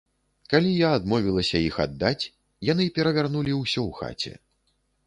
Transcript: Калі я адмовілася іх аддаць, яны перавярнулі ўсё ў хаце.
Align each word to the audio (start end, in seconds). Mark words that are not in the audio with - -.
Калі 0.53 0.71
я 0.75 0.89
адмовілася 0.99 1.61
іх 1.67 1.77
аддаць, 1.87 2.25
яны 2.73 2.91
перавярнулі 2.97 3.53
ўсё 3.63 3.81
ў 3.89 4.01
хаце. 4.01 4.33